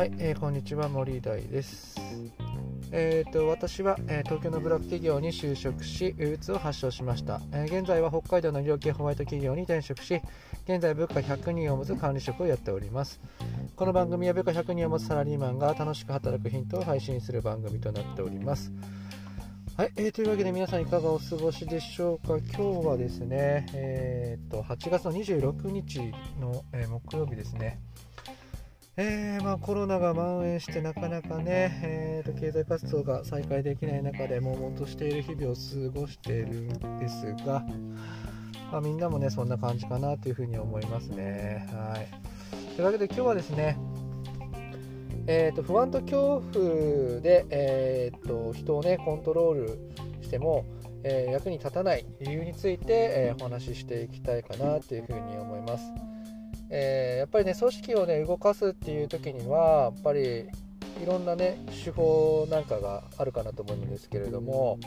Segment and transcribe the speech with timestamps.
[0.00, 1.94] はい、えー、こんにちは森大です。
[2.90, 10.18] えーと、私は、えー、東京のブラック企業に就職し、うつを発症しました、えー、現在は北海道の医療系ホワイト企業に転職し、
[10.64, 13.20] 現在部下100人を持つ管理職をやっております。
[13.76, 18.72] この番組は部下100人を持つサラリーマンが楽しく働くヒントを配信する番組となっております。
[19.76, 22.38] はい、えー、というわけで皆さんいかがお過ごしでしょうか？
[22.38, 25.98] 今日はですね、えーと、8月の26日
[26.40, 27.82] の、えー、木曜日ですね。
[29.02, 37.64] えー、まあ、コロナが蔓延してなかなかね、えーと、経済活動が再開できない中で悶々としている日々を過ごしているんですが、
[38.70, 41.66] まあ、みんなもねそんな感じかなというふうに思いますね。
[41.72, 43.78] はい、というわけで今日はですね、
[45.26, 49.78] えーと、不安と恐怖で、えーと、人をねコントロール
[50.20, 50.66] しても、
[51.04, 55.84] えー、役に立たない理由について、えー、お話ししていきたいかなというふうに思います。
[56.70, 60.46] えー、やっぱりね組織をね動かすっていう時にはやっぱり
[61.02, 64.78] いろんなね手法なんかがあるかなと思うんですけれども、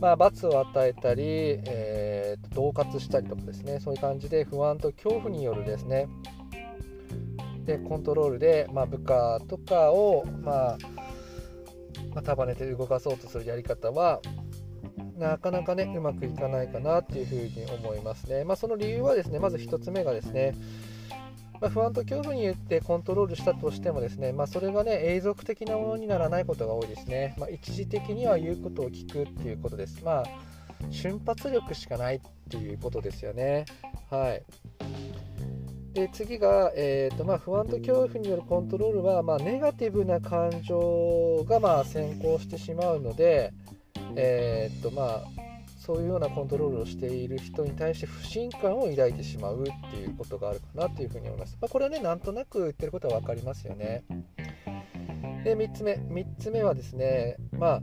[0.00, 1.22] まあ、罰を与えたり、
[1.64, 6.08] えー、恫喝したりとかですねそういう感じで不安と恐怖によるですね
[7.64, 10.78] でコントロールで、まあ、部下とかを、まあ、
[12.14, 14.20] まあ、束ねて動かそうとするやり方は
[15.18, 18.44] なかなかねうまくいかないかなっていうふうに思いますね。
[18.44, 20.54] まあ、その理由はですねまず1つ目がですね
[21.60, 30.02] まあ、不安と恐怖によってコントロールしたとしてもですね、まあ、それがね永続的なものにならないことが多いですね、まあ、一時的には言うことを聞くっていうことです。
[30.04, 30.24] まあ
[30.90, 33.64] 瞬発力しかないっていうことですよね。
[34.10, 34.42] はい。
[35.94, 43.54] で次が、えーとまあ、不安と恐怖によるコントロールは、まあ、ネガティブな感情がまあ先行してしまうので、
[44.14, 45.24] えーとまあ、
[45.86, 51.56] そういうようなコントロールをしている人に対して不信感を抱いてしまうっていうことがあるかなというふうに思います。
[51.60, 54.02] まあ、これはね、なんとなく言ってることは分かりますよね。
[55.44, 55.92] で、3つ目。
[55.94, 57.80] 3つ目はですね、まあ、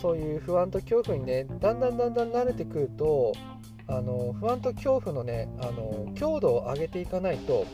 [0.00, 3.34] そういう不安と恐怖にね、だんだんだんだん慣れてくると、
[3.88, 7.66] あの不安と恐怖のねあの強度を上げていかないと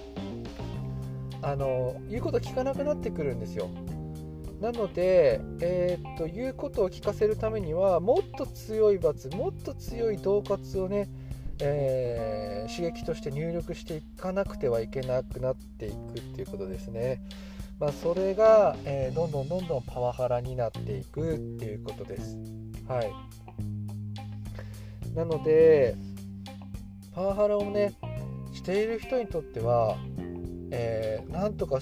[1.40, 3.70] あの言うこと聞かなくなってくるんですよ。
[4.62, 11.08] なので、えー、っと言うことを聞かせるためにはもっと強い罰もっと強い恫喝をね、
[11.60, 17.20] えー、刺激として入力していかなくてはいけなくなっていくっていうことですね。
[17.80, 22.38] まあ、それが、えー、どんどんどんどんパワハラになっていくっていうことです。
[22.86, 23.12] はい、
[25.16, 25.96] なので
[27.12, 27.94] パワハラをね
[28.52, 29.96] している人にとっては、
[30.70, 31.80] えー、なんとか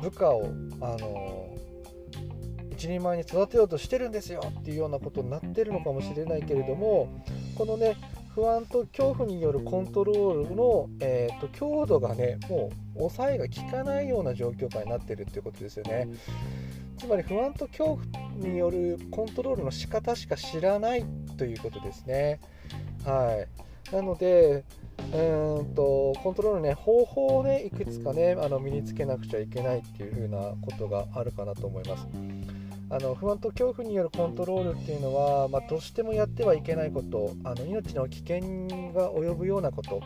[0.00, 0.44] 部下を
[0.80, 1.39] あの
[2.80, 7.10] 一人前に育てようとしてるんですよっていうようなことになってるのかもしれないけれども
[7.54, 7.94] このね
[8.34, 16.08] 不安と恐怖によるコントロールの、えーと、強度がねもう抑えが効かないような状況下になってるっていうことですよね。
[16.96, 17.98] つまり不安と恐怖
[18.36, 21.04] によるコントロールの仕方しか知らない
[21.36, 22.40] ということですね。
[23.04, 23.44] は
[23.90, 23.94] い。
[23.94, 24.64] なので
[25.12, 32.06] うんとコントロールね方法をねいくつかねあの身につけなくちゃいけないっていう風なことがあるかなと思います。
[32.90, 38.40] あの不安と恐怖によるコントロールっていうのは、まあ、どうしてもやってはいけないことあの命の危険
[38.92, 40.00] が及ぶようなこと、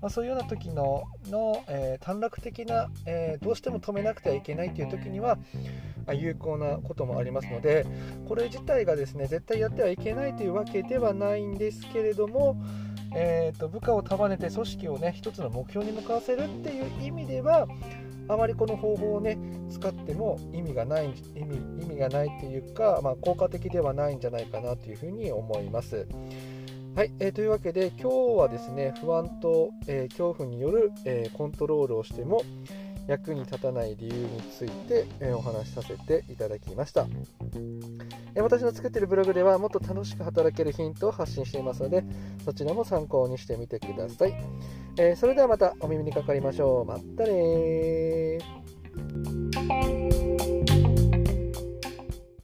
[0.00, 5.38] まあ、そういうような時のの、えー、短絡的な、えー、どうしても止めなくてはいけないという時には、
[6.12, 7.84] 有効なこともありますので
[8.28, 12.56] これ自体がですね絶対やってはいけないというわけではないんですけれども
[13.12, 17.66] えーと、部下を束ねて組織をね一つの目標に向かわせるっていう意味では
[18.30, 19.38] あまりこの方法をね
[19.70, 26.06] 使っても意味がない意味意味がないっていうか、まあ、効果的ではないんじゃないかなというふうに思います。
[26.94, 32.42] はい、えー、というわけで今日はですね不安と、えー、恐怖による、えー、コントロールをしても
[33.06, 37.08] 役に立たない理由について、えお話しさせていただきました、
[38.36, 42.04] え私の作っているブログではもっと楽しく働けるヒントを発信していますので
[42.44, 44.34] そちらも参考にしてみてください、
[44.98, 46.84] えそれではまたお耳にかかりましょう。
[46.84, 48.38] まったね